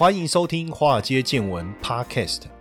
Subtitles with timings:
[0.00, 2.44] 欢迎收听《华尔街见闻》Podcast。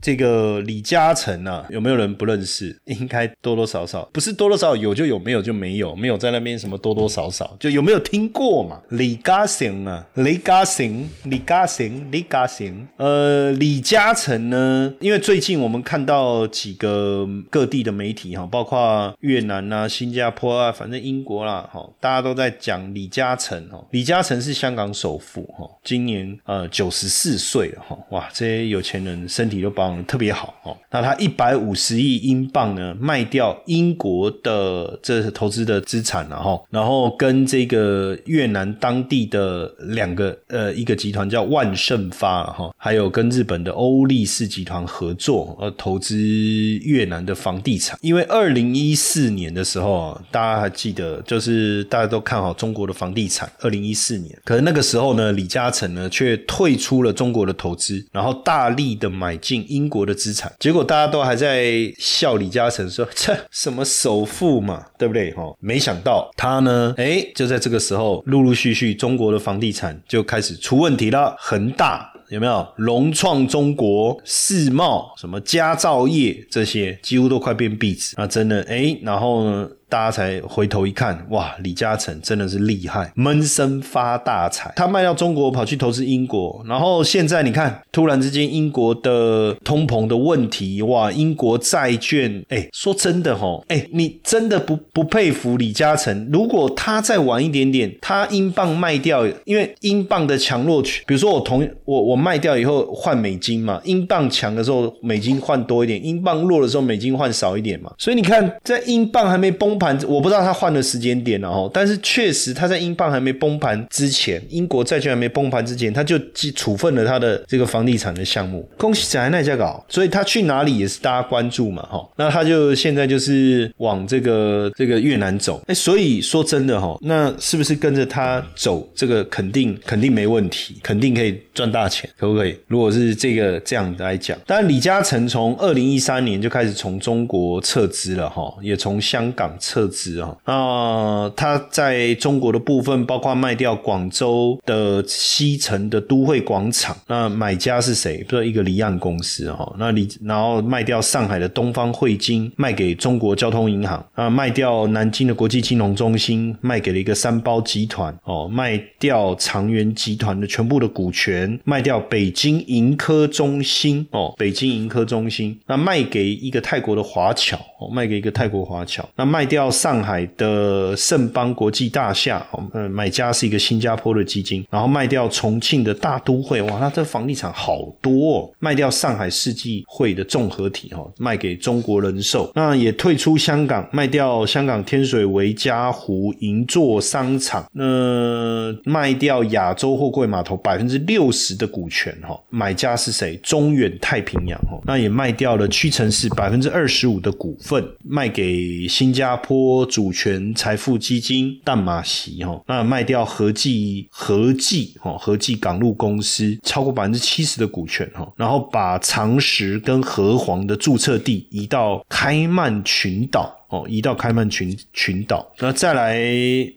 [0.00, 2.76] 这个李嘉诚啊，有没有人不认识？
[2.84, 8.80] 应该多多少少，不是多多少少有就有，没有就没有，没有在那边什么多多少少，就有没有听过嘛？
[8.90, 12.88] 李嘉诚啊，李嘉诚，李嘉诚，李嘉诚。
[12.96, 14.92] 呃，李嘉诚呢？
[15.00, 22.48] 因为最近我们看到几个各地的媒体哈，包括越南啊、新加坡啊，反正英国啦，哈，大家都在。
[22.58, 30.74] 讲李嘉诚哦，李嘉诚是香港首富哈，今年呃九十四岁了哈，哇，这些有钱人身体都包特别好哦。
[30.90, 47.98] 那他一百五十亿英镑呢，卖掉英国的这投资的资产了哈，然后跟这个越南当地的两个呃一个集团叫万盛发哈，还有跟日本的欧力士集团合作呃投资越南的房地产。
[48.00, 52.38] 因为二零一四年的时候啊，大家还记得，就是大家都看。
[52.38, 65.32] 好中国的房地产，二零一四年，可是那个时候呢，李嘉诚呢却退出了中国的投资，然后大力的买进英英国的资产，结果大家都还在笑李嘉诚说 这什么首富嘛，对不对？
[65.34, 72.12] 哈，没想到他呢，哎，就在这个时候，陆陆续续中国的房地产就开始出问题了，恒大。
[72.28, 78.14] 有没有融创中国、世茂、什么佳兆业这些，几乎都快变壁纸。
[78.18, 84.72] 那真的哎，然后呢，大家才回头一看，哇，李嘉诚真的是厉害，闷声发大财。
[84.76, 96.28] 他卖掉中国，跑去投资英国，然后现在你看，突然之间英国的通膨的问题，哇，英国债券，哎，说真的哈，哎，你真的不不佩服李嘉诚？
[96.30, 102.18] 如果他再晚一点点，他英镑卖掉，因为英镑的强弱区，比如说我同我我。
[102.18, 107.90] 卖掉以后换美金嘛，英镑强的时候美金换多一点，英镑弱的时候美金换少一点嘛。
[107.96, 111.70] 所以你看，在英镑还没崩盘，我不知道他换的时间点了哈。
[111.72, 116.18] 但是确实他在英镑还没崩盘之前，英国债券还没崩盘之前，他就
[116.54, 118.68] 处分了他的这个房地产的项目。
[118.76, 122.06] 恭喜仔那家搞，所以他去哪里也是大家关注嘛哈。
[122.16, 125.62] 那他就现在就是往这个这个越南走。
[125.66, 132.08] 哎，所以说真的哈，那是不是跟着他走，这个肯定肯定没问题，肯定可以赚大钱。
[132.18, 132.56] 可不可以？
[132.66, 140.34] 如果是这个这样来讲，当然李嘉诚从二零一三年就开始从中国撤资了哈，也从香港撤资啊。
[140.46, 148.24] 那他在中国的部分，包括卖掉广州的西城的都会广场，那买家是谁？
[148.24, 149.70] 不是一个离岸公司哈。
[149.78, 161.98] 那李然后卖掉上海的东方汇金，卖给中国交通银行啊，卖掉南京的国际金融中心，卖给了一个三包集团哦，卖掉长源集团的全部的股权，卖掉。
[162.08, 192.14] 北京盈科中心哦，北京盈科中心，那卖给一个泰国的华侨哦，卖给一个泰国华侨，那卖掉上海的盛邦国际大厦哦，买家是一个新加坡的基金，然后卖掉重庆的大都会，哇，那这房地产好多，哦，卖掉上海世纪汇的综合体哈，卖给中国人寿，那也退出香港，卖掉香港天水围嘉湖银座商场，那卖掉亚洲货柜码头百分之六十的股权。
[192.22, 193.36] 哈，买家是谁？
[193.42, 199.47] 中远太平洋哦，那也卖掉了屈臣氏百分之二十五的股份，卖给新加坡
[199.90, 213.57] 主权财富基金淡马锡哈，那卖掉合计合计哈合计港路公司超过百分之七十的股权哈，然后把长实跟和黄的注册地移到开曼群岛。
[213.68, 216.18] 哦，移到开曼群群岛，那再来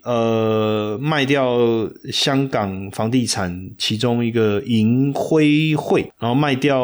[0.04, 1.58] 呃卖掉
[2.12, 6.82] 香港房地产其中一个银辉汇，然后卖掉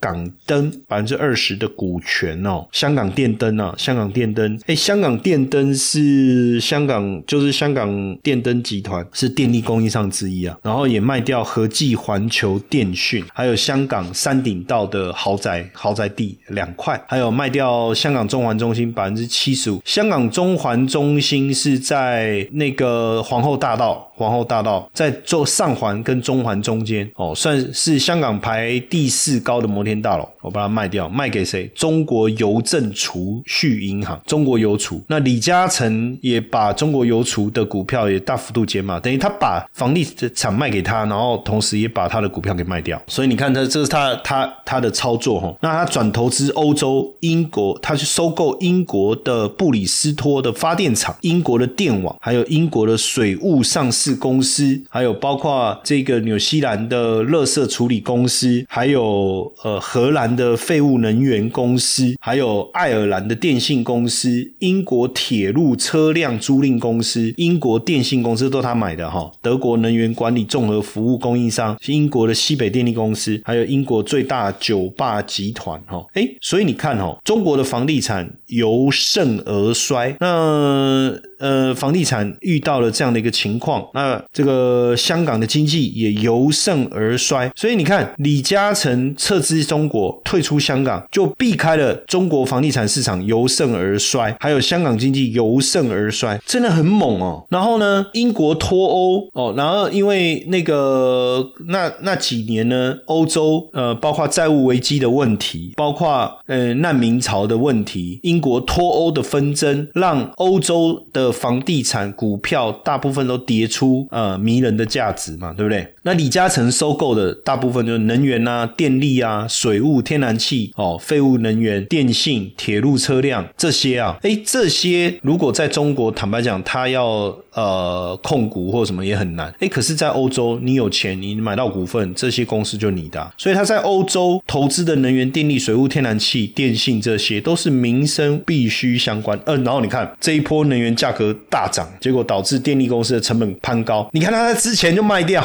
[0.00, 19.43] 港灯百分之二十的股权哦，香港电灯啊，香港电灯，哎，香港电灯是香港就是香港电灯集团是电力供应商之一啊，然后也卖掉和记环球电讯，还有香港山顶道的豪宅豪宅地两块，还有卖掉香港中环中心百分之七。
[19.44, 19.78] 七十五。
[19.84, 30.26] 香港中环中心是在那个皇后大道，皇后大道在中上环跟中环中间哦，算是香港排第四高的摩天大楼。
[30.40, 31.70] 我把它卖掉，卖给谁？
[31.74, 35.02] 中国邮政储蓄银行，中国邮储。
[35.08, 40.04] 那李嘉诚也把中国邮储的股票也大幅度减码，等于他把房地
[40.34, 43.00] 产卖给他，然后同时也把他的股票给卖掉。
[43.06, 45.54] 所以你看，他这是他他他的操作哈。
[45.60, 60.34] 那他转投资欧洲、英国，他去收购英国的布里斯托的发电厂、英国的电网，还有英国的水务上市公司，还有包括这个纽西兰的垃圾处理公司，还有呃荷兰。
[60.34, 69.30] 的废物能源公司，还有爱尔兰的电信公司、英国铁路车辆租赁公司、英国电信公司都他买的哈。
[69.40, 76.04] 德国能源管理综合服务供应商英国的西北电力公司，还有英国最大酒吧集团哈。
[76.14, 81.14] 哎，所以你看哈，中国的房地产由盛而衰，那。
[81.38, 97.44] 呃，房地产遇到了这样的一个情况，那这个香港的经济也由盛而衰，所以你看，李嘉诚撤资中国，退出香港，就避开了中国房地产市场由盛而衰，还有香港经济由盛而衰，真的很猛哦。
[97.50, 115.93] 然后呢，英国脱欧哦，然后因为那个那那几年呢，欧洲呃，包括债务危机的问题，包括呃难民潮的问题，英国脱欧的纷争，让欧洲的房地产股票大部分都跌出呃迷人的价值嘛，对不对？
[116.04, 129.52] 那李嘉诚收购的大部分就是能源啊、电力啊、水务、天然气哦、废物能源、电信、铁路车辆这些啊，哎，这些如果在中国，坦白讲，他要呃控股或什么也很难。
[129.60, 133.32] 哎，可是，在欧洲，你有钱，你买到股份，这些公司就你的。
[133.38, 139.38] 所以他在欧洲投资的能源、电力、水务、天然气、电信这些，都是民生必须相关。
[139.46, 141.24] 嗯，然后你看这一波能源价格。
[141.48, 144.08] 大涨，结果导致电力公司的成本攀高。
[144.12, 145.44] 你看他在之前就卖掉。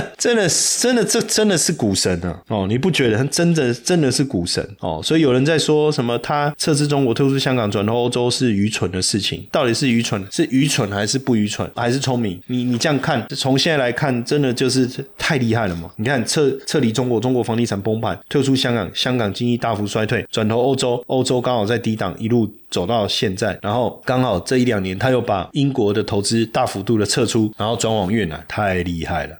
[0.16, 0.48] 真的，
[0.80, 2.42] 真的，这真的是股神啊！
[2.48, 5.00] 哦，你不觉得他真的真的是股神哦？
[5.02, 12.40] 所以有人在说什么他撤资中国、退出香港、转投欧洲是愚蠢的事情，到底是愚蠢，是愚蠢还是不愚蠢，还是聪明？
[12.46, 15.90] 你你这样看，从现在来看，真的就是太厉害了嘛？
[15.96, 29.36] 你看撤撤离中国，中国房地产崩盘，退出香港，香港经济大幅衰退，转投欧洲，欧洲刚好在低档一路走到现在，然后刚好这一两年他又把英国的投资大幅度的撤出，然后转往越南，太厉害了。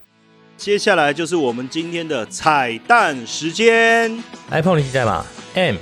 [0.62, 4.16] 接下来就是我们今天的彩蛋时间
[4.48, 5.74] ，iPhone 联系代码 M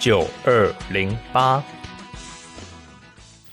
[0.00, 1.62] 九二零八。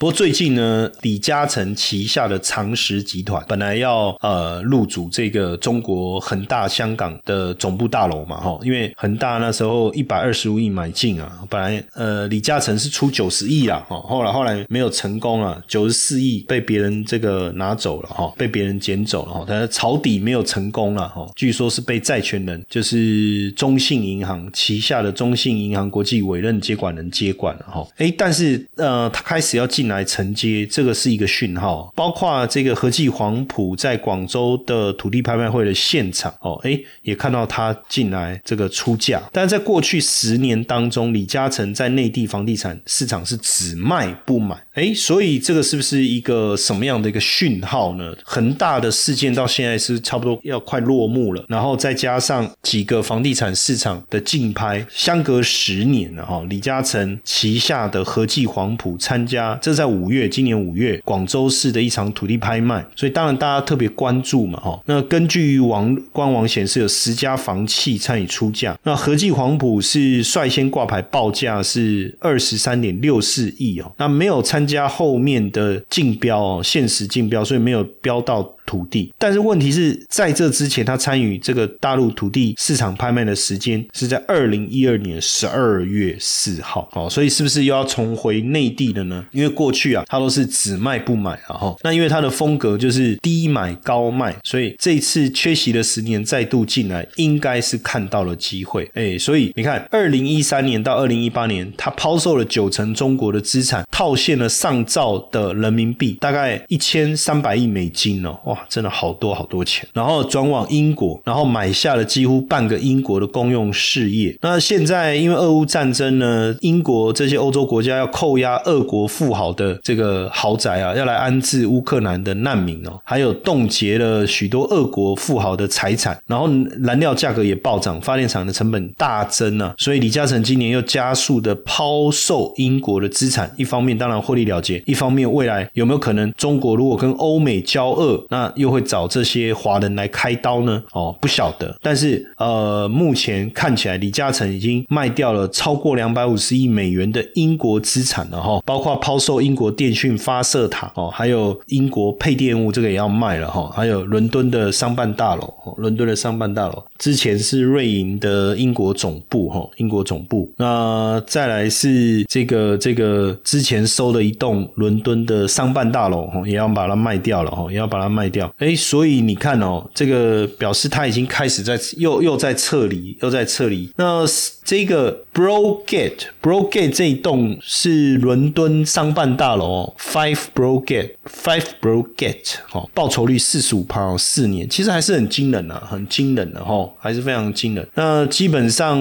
[0.03, 29.92] 不过最近呢，李嘉诚旗下的长实集团本来要呃入主这个中国恒大香港的总部大楼嘛，哈，因为恒大那时候一百二十五亿买进啊，本来呃李嘉诚是出九十亿啊，哈，后来后来没有成功啊，九十四亿被别人这个拿走了哈，被别人捡走了哈，但是抄底没有成功了哈，据说是被债权人就是中信银行旗下的中信银行国际委任接管人接管了哈，哎，但是呃他开始要进来。
[29.93, 31.91] 来承接，这个是一个讯号。
[31.95, 39.21] 包括这个和记黄埔在广州的土地拍卖会的现场，哦，哎，也看到他进来这个出价。
[39.31, 48.13] 但在过去十年当中，李嘉诚在内地房地产市场是只卖不买，哎，所以这个是不是一个什么样的一个讯号呢？
[48.23, 56.41] 恒大的事件到现在是差不多要快落幕了，然后再加上几个房地产市场的竞拍，相隔十年了哈。
[56.49, 59.73] 李嘉诚旗下的和记黄埔参加这。
[59.73, 64.81] 在在五月，今年五月，广州市的一场土地拍卖，所以当然大家特别关注嘛，哈。
[64.85, 68.79] 那根据网官网显示，有十家房企参与出价。
[68.83, 78.55] 那合计黄埔是率先挂牌报价是二十三点六四亿哦，那没有参加后面的竞标哦，限时竞标，所以没有标到。
[78.73, 89.23] 土地，但是问题是在这之前，他参与这个大陆土地市场拍卖的时间是在二零一二年十二月四号，哦，所以是不是又要重回内地的呢？
[89.31, 108.62] 因为过去啊，他都是只卖不买啊，哈，那因为他的风格就是低买高卖，所以这次缺席了十年再度进来，应该是看到了机会，哎，所以你看，二零一三年到二零一八年，他抛售了九成中国的资产，套现了上兆的人民币，大概一千三百亿美金哦，哇！
[108.69, 109.87] 真的好多好多钱。
[109.93, 114.37] 然后转往英国，然后买下了几乎半个英国的公用事业。
[114.41, 126.47] 那现在因为俄乌战争呢，英国这些欧洲国家要扣押俄国富豪的这个豪宅啊，要来安置乌克兰的难民哦，还有冻结了许多俄国富豪的财产，然后
[126.81, 140.83] 燃料价格也暴涨，发电厂的成本大增啊，所以李嘉诚今年又加速的抛售英国的资产，一方面当然获利了结，一方面未来有没有可能中国如果跟欧美交恶，那又会找这些华人来开刀呢？
[140.91, 141.75] 哦，不晓得。
[141.81, 160.51] 但是呃，目前看起来李嘉诚已经卖掉了超过两百五十亿美元的英国资产了哈，包括抛售英国电讯发射塔哦，还有英国配电物这个也要卖了哈，还有伦敦的商办大楼，伦敦的商办大楼之前是瑞银的英国总部哈，英国总部。
[160.57, 168.53] 那再来是这个这个之前收的一栋伦敦的商办大楼哈，也要把它卖掉了哈，也要把它卖掉掉。
[168.57, 173.89] 哎，所以你看哦，这个表示它已经开始在又又在撤离，又在撤离。
[173.95, 174.25] 那
[174.63, 187.87] 这个 Brogate Brogate 这一栋是伦敦商办大楼哦，Five Brogate Five Brogate 哦，报酬率四十五趴，四年其实还是很惊人啊，很惊人的哈，还是非常惊人。
[187.95, 188.97] 那基本上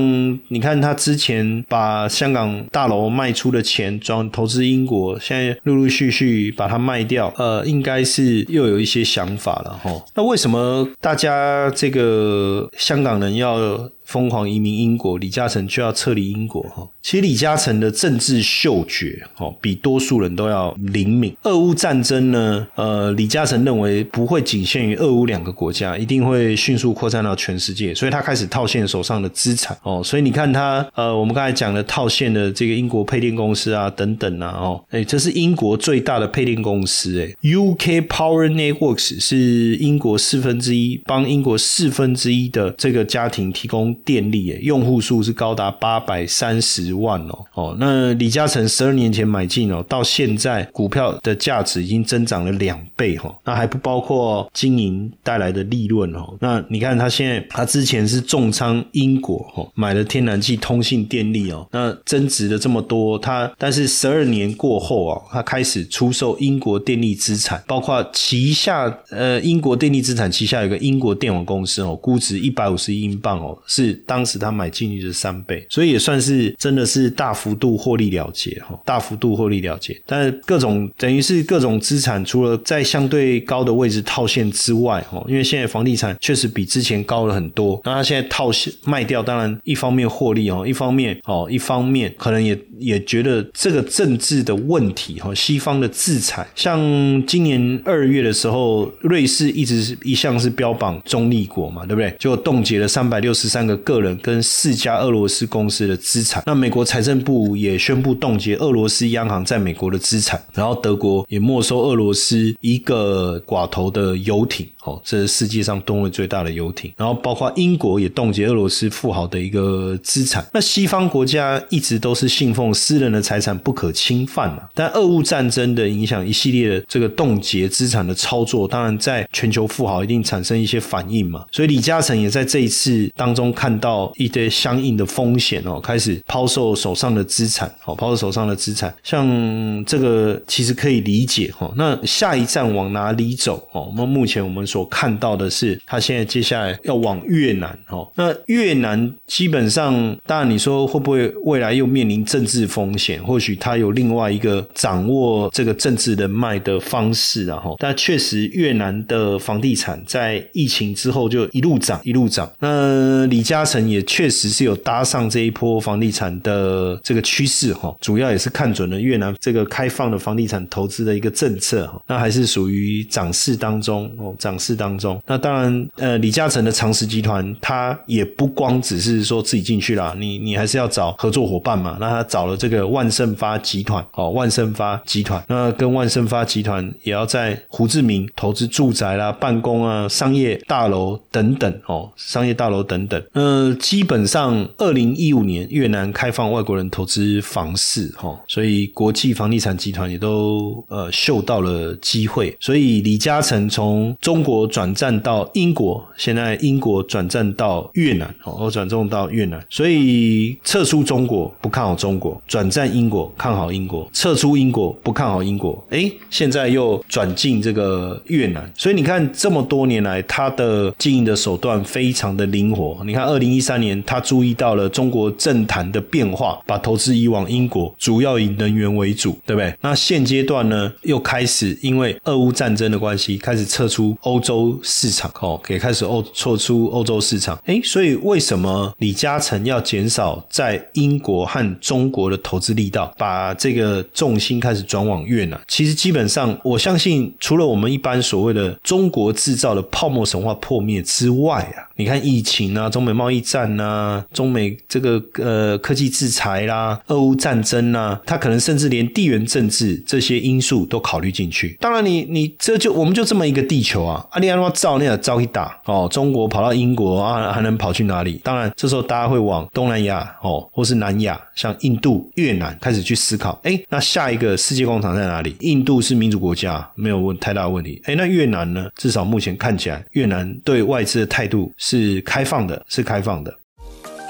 [0.48, 10.04] 你看他之前把香港大楼卖出的钱转投资英国，现在陆陆续续把它卖掉，呃，应该是又有一些想法了哈。
[10.14, 13.90] 那为什么大家这个香港人要？
[14.04, 16.88] 疯狂移民英国，李嘉诚就要撤离英国哈。
[17.00, 21.34] 其实李嘉诚的政治嗅觉哦，比多数人都要灵敏。
[21.42, 30.02] 俄乌战争呢，呃，李嘉诚认为不会仅限于俄乌两个国家，一定会迅速扩散到全世界，所以他开始套现手上的资产哦。
[30.04, 43.96] 所以你看他呃，我们刚才讲的套现的这个英国配电公司啊，等等啊，哦，哎，这是英国最大的配电公司哎，UK Power Networks 是英国四分之一，帮英国四分之一的这个家庭提供。
[44.04, 56.34] 电力诶，用户数是高达八百三十万哦哦，那李嘉诚十二年前买进哦，到现在股票的价值已经增长了两倍哈，那还不包括经营带来的利润哦。
[56.40, 73.81] 那你看他现在，他之前是重仓英国哈，买了天然气、通信、电力哦，那增值了这么多，他但是十二年过后啊，他开始出售英国电力资产，包括旗下呃英国电力资产旗下有个英国电网公司哦，估值一百五十亿英镑哦，是。
[73.82, 80.00] 是当时他买进去是三倍，所以也算是真的是大幅度获利了结哈，大幅度获利了结。
[80.06, 96.80] 但是各种等于是各种资产，除了在相对高的位置套现之外哈，因为现在房地产确实比之前高了很多，那他现在套现卖掉，当然一方面获利哦，一方面哦，一方面可能也也觉得这个政治的问题哈，西方的制裁，像
[97.26, 102.14] 今年二月的时候，瑞士一直是一向是标榜中立国嘛，对不对？
[102.18, 103.71] 就冻结了三百六十三个。
[103.78, 120.46] 个人跟四家俄罗斯公司的资产，那美国财政部也宣布冻结俄罗斯央行在美国的资产，然后德国也没收俄罗斯一个寡头的游艇，哦，这是世界上吨位最大的游艇，然后包括英国也冻结俄罗斯富豪的一个资产。
[120.54, 133.72] 那西方国家一直都是信奉私人的财产不可侵犯嘛，但俄乌战争的影响，一系列的这个冻结资产的操作，当然在全球富豪一定产生一些反应嘛，所以李嘉诚也在这一次当中看。
[133.82, 141.72] 到一些相应的风险哦，开始抛售手上的资产，哦，抛售手上的资产，像这个其实可以理解哈。
[141.74, 143.92] 那下一站往哪里走哦？
[143.96, 148.08] 那目前我们所看到的是，他现在接下来要往越南哦。
[148.14, 153.22] 那越南基本上，当然你说会不会未来又面临政治风险？
[153.24, 157.74] 或许他有另外一个掌握这个政治人脉的方式啊哈。
[157.78, 162.48] 但确实，越南的房地产在疫情之后就一路涨，一路涨。
[162.60, 163.62] 那李嘉。
[163.72, 175.20] 诚也确实是有搭上这一波房地产的这个趋势哈，主要也是看准了越南这个开放的房地产投资的一个政策哈，那还是属于涨势当中哦，涨市当中。
[175.26, 181.96] 那当然，呃，李嘉诚的长实集团，他也不光只是说自己进去了，你你还是要找合作伙伴嘛。
[181.98, 193.76] 那他找了这个万盛发集团哦，万盛发集团，那跟万盛发集团也要在胡志明投资住宅啦、办公啊、商业大楼等等哦，商业大楼等等，嗯。
[193.78, 204.51] 基本上，二零一五年越南开放外国人投资房市，哈，所以国际房地产集团也都呃嗅到了机会，所以李嘉诚从中国。
[204.52, 223.00] 国转战到英国，现在英国转战到越南，哦，转重到越南，所以撤出中国不看好中国，转战英国看好英国，撤出英国不看好英国，哎，现在又转进这个越南，所以你看这么多年来，他的经营的手段非常的灵活。
[223.06, 229.74] 你看，二零一三年他注意到了中国政坛的变化，把投资移往英国，主要以能源为主，对不对？
[229.80, 237.58] 那现阶段呢，又开始因为俄乌战争的关系，开始撤出欧洲市场，哦，也开始欧撤出欧洲市场。
[237.64, 245.58] 哎，所以为什么李嘉诚要减少在英国和中国的投资力道，把这个重心开始转往越南？
[245.68, 261.76] 其实基本上，我相信除了我们一般所谓的中国制造的泡沫神话破灭之外啊，你看疫情啊，中美贸易战啊，中美这个呃科技制裁啦，俄乌战争啊，它可能甚至连地缘政治这些因素都考虑进去。
[261.80, 268.40] 当然，你你这就我们就这么一个地球啊，阿里安话造那个造一打哦，中国跑到英国啊，还能跑去哪里？
[268.42, 273.60] 当然，这时候大家会往东南亚哦，或是南亚，像印度、越南开始去思考。
[273.62, 275.54] 哎，那下一个世界工厂在哪里？
[275.60, 278.00] 印度是民主国家，没有问太大的问题。
[278.06, 278.88] 哎，那越南呢？
[278.96, 283.54] 至少目前看起来，越南对外资的态度是开放的，是开放的。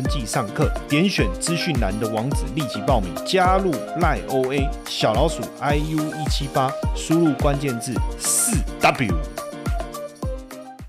[0.00, 9.14] 登记上课，点选资讯栏的网址立即报名，加入赖 OA 小老鼠 iu 一七八，输入关键字四 W。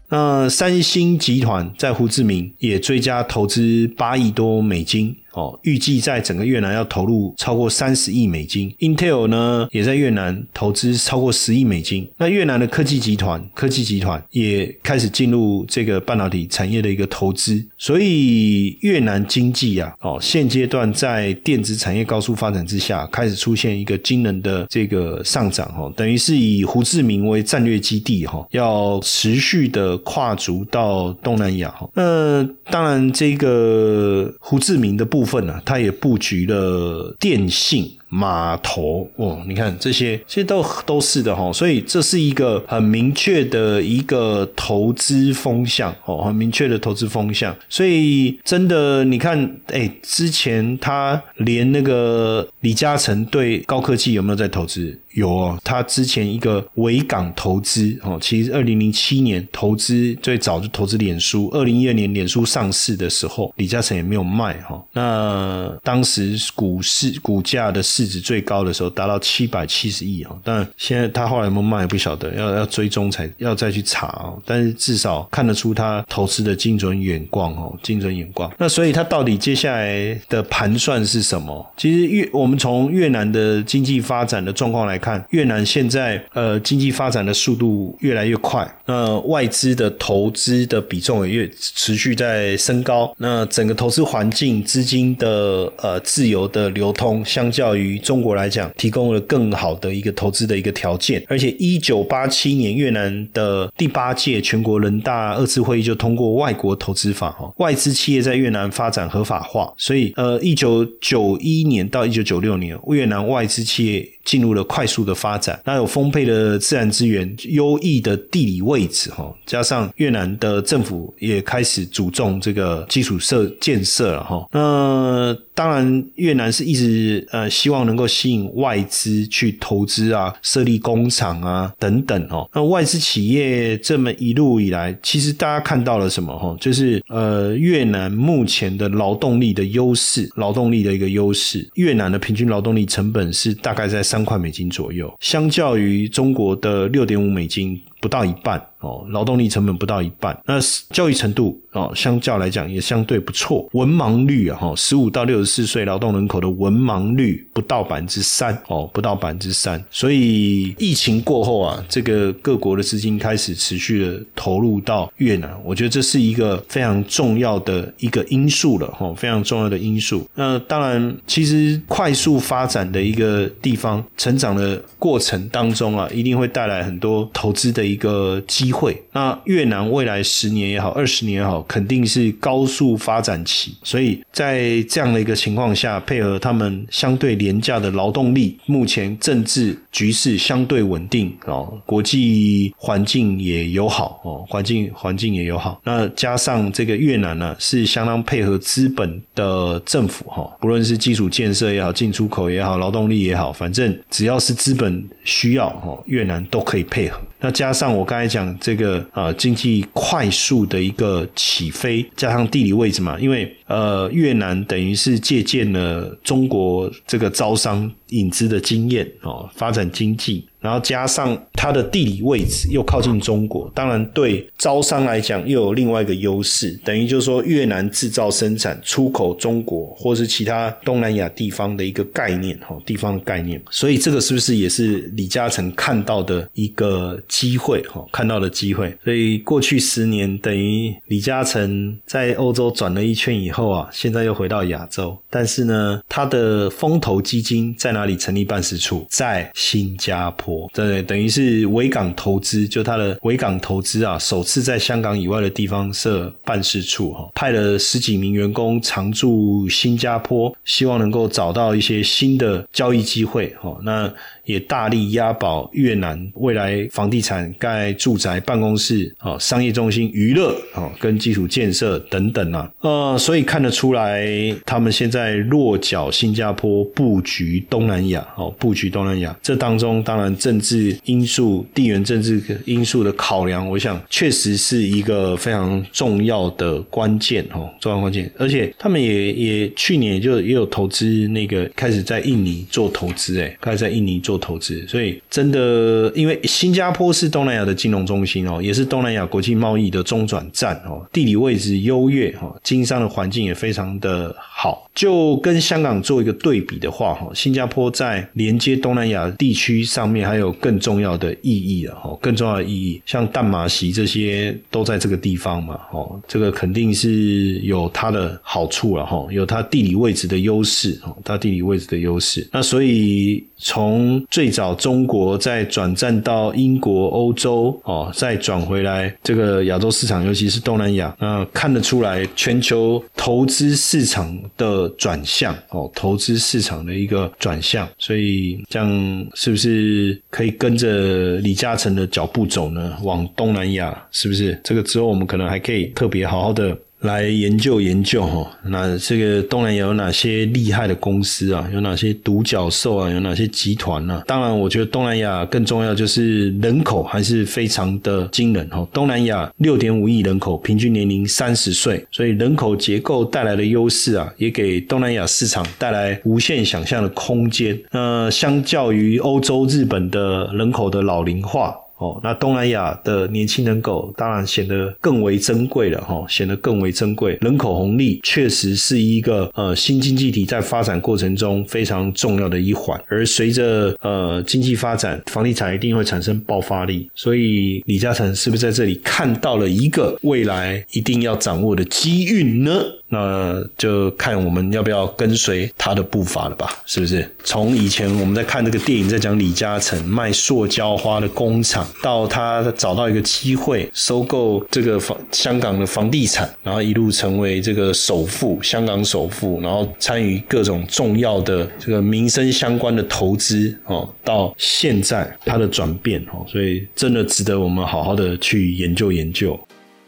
[0.07, 5.17] 那三星集团在胡志明也追加投资八亿多美金。
[5.33, 8.69] 哦，预计在整个越南要投入超过三十亿美金。
[8.79, 12.05] Intel 呢，也在越南投资超过十亿美金。
[12.17, 17.63] 那越南的科技集团，科技集团也开始进入这个半导体产业的一个投资。
[17.77, 25.65] 所以越南经济啊，哦，现阶段在电子产业高速发展之下，开始出现一个惊人的这个上涨。
[25.71, 31.69] 哈，等于是以胡志明为战略基地，哈，要持续的跨足到东南亚。
[31.69, 35.20] 哈，那当然这个胡志明的部。
[35.21, 37.95] 部分呢，它也布局了电信。
[38.13, 47.55] 码头哦，你看这些，其实都都是的哈，所以这是一个很明确的一个投资风向哦，很明确的投资风向。
[47.69, 54.99] 所以真的，你看，哎，之前他连那个李嘉诚对高科技有没有在投资？
[55.13, 64.81] 有哦，他之前一个维港投资哦，其实二零零七年投资最早就投资脸书，二零一二年脸书上市的时候，李嘉诚也没有卖哈。
[64.93, 70.35] 那当时股市股价的市市值最高的时候达到七百七十亿啊！
[70.43, 74.33] 但现在他后来有没有卖不晓得，要要追踪才要再去查啊！
[74.43, 78.51] 但是至少看得出他投资的精准眼光哦，精准眼光。
[78.57, 81.71] 那所以他到底接下来的盘算是什么？
[81.77, 93.13] 其实越我们从越南的经济发展的状况来看，越南现在呃经济发展的速度越来越快，那外资的投资的比重也越持续在升高。
[93.17, 114.09] 那整个投资环境资金的呃自由的流通，相较于于中国来讲，提供了更好的一个投资的一个条件，而且一九八七年越南的第八届全国人大二次会议就通过外国投资法，哈，外资企业在越南发展合法化，所以呃，一九九一年到一九九六年，越南外资企业。
[114.23, 124.47] 进入了快速的发展，那有丰沛的自然资源、优异的地理位置，哈，加上越南的政府也开始注重这个基础设建设了，哈。
[124.51, 132.47] 那当然，越南是一直呃希望能够吸引外资去投资啊，设立工厂啊等等，哦。
[132.53, 144.01] 那外资企业这么一路以来，其实大家看到了什么，哈，就是呃越南目前的劳动力的优势，劳动力的一个优势，越南的平均劳动力成本是大概在。
[144.11, 148.61] 三块美金左右，相较于中国的六点五美金，不到一半。
[148.81, 150.55] 哦，劳动力成本不到一半，那
[150.89, 153.69] 教育程度哦，相较来讲也相对不错。
[153.73, 159.79] 文盲率啊，哈，十五到六十四岁劳动人口的文盲率不到百分之三，哦，不到百分之三。
[159.91, 170.27] 所以疫情过后啊，这个各国的资金开始持续的投入到越南，我觉得这是一个非常重要的一个因素了，哈，非常重要的因素。
[170.33, 179.01] 那当然，其实快速发展的一个地方，成长的过程当中啊，一定会带来很多投资的一个机会。
[179.11, 183.75] 那越南未来十年也好，二十年也好，肯定是高速发展期。
[183.83, 195.81] 所以在这样的一个情况下，配合他们相对廉价的劳动力，目前政治局势相对稳定哦，国际环境也友好哦，环境环境也友好。
[195.83, 207.19] 那加上这个越南呢，是相当配合资本的政府哈，不论是基础建设也好，进出口也好，劳动力也好，反正只要是资本需要哦，越南都可以配合。
[207.41, 220.47] 那加上我刚才讲这个啊，经济快速的一个起飞，加上地理位置嘛，因为呃，越南等于是借鉴了中国这个招商引资的经验哦，发展经济。
[220.61, 233.59] 然后加上它的地理位置又靠近中国，当然对招商来讲又有另外一个优势，等于就是说越南制造生产出口中国或是其他东南亚地方的一个概念哈，地方的概念。
[233.71, 238.05] 所以这个是不是也是李嘉诚看到的一个机会哈？
[238.11, 238.95] 看到的机会。
[239.03, 249.07] 所以过去十年等于李嘉诚在欧洲转了一圈以后啊，现在又回到亚洲，但是呢，他的风投基金在哪里成立办事处？
[249.09, 250.50] 在新加坡。
[250.73, 263.77] 对，等于是维港投资，就他的维港投资啊，首次在香港以外的地方设办事处哈，派了十几名员工常驻新加坡，希望能够找到一些新的交易机会哈。
[263.83, 264.11] 那。
[264.45, 274.27] 也大力押宝越南未来房地产盖住宅、办公室、哦商业中心、娱乐、哦跟基础建设等等啊，呃，所以看得出来，
[274.65, 279.35] 他们现在落脚新加坡，布局东南亚，哦，布局东南亚。
[279.41, 288.31] 这当中当然政治因素、地缘政治因素的考量，我想确实是一个非常重要的关键，哦，重要关键。
[288.37, 294.30] 而且他们也也去年就也有投资那个开始在印尼做投资，哎，开始在印尼做。
[294.31, 304.89] 做投资，所以真的，因为新加坡是东南亚的金融中心哦，也是东南亚国际贸易的中转站哦，地理位置优越哈，经商的环境也非常的好。
[304.93, 322.47] 就跟香港做一个对比的话哈，新加坡在连接东南亚地区上面还有更重要的意义了哈，更重要的意义，像淡马锡这些都在这个地方嘛，哦，这个肯定是有它的好处了哈，有它地理位置的优势哦，它地理位置的优势。
[322.51, 342.97] 那所以从最早中国再转战到英国、欧洲哦，再转回来这个亚洲市场，尤其是东南亚，那看得出来全球投资市场的转向哦，投资市场的一个转向，所以这样是不是可以跟着李嘉诚的脚步走呢？
[343.03, 344.59] 往东南亚是不是？
[344.63, 346.77] 这个之后我们可能还可以特别好好的。
[347.01, 351.67] 来研究研究哈，那这个东南亚有哪些厉害的公司啊？
[351.73, 353.09] 有哪些独角兽啊？
[353.09, 354.21] 有哪些集团呢？
[354.27, 358.87] 当然，我觉得东南亚更重要就是人口还是非常的惊人哈。
[358.93, 367.79] 东南亚六点五亿人口，平均年龄三十岁，所以人口结构带来的优势啊，也给东南亚市场带来无限想象的空间。
[367.89, 371.75] 那相较于欧洲、日本的人口的老龄化。
[372.01, 377.37] 哦，那东南亚的年轻人口当然显得更为珍贵了哈，显得更为珍贵。
[377.41, 387.07] 人口红利确实是一个呃新经济体在发展过程中非常重要的一环，而随着呃经济发展，房地产一定会产生爆发力。
[387.13, 392.81] 所以李嘉诚是不是在这里看到了一个未来一定要掌握的机遇呢？
[393.13, 397.29] 那就看我们要不要跟随他的步伐了吧，是不是？
[397.43, 419.59] 从以前我们在看这个电影，在讲李嘉诚卖塑胶花的工厂，到他找到一个机会收购这个房香港的房地产，然后一路成为这个首富，香港首富，然后参与各种重要的这个民生相关的投资哦，到现在他的转变哦，所以真的值得我们好好的去研究研究。